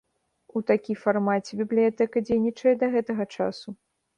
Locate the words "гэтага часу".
2.97-3.67